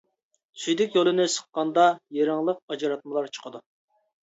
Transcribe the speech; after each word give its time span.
سۈيدۈك 0.61 0.97
يولىنى 0.99 1.27
سىققاندا 1.35 1.85
يىرىڭلىق 2.21 2.65
ئاجراتمىلار 2.77 3.31
چىقىدۇ. 3.39 3.65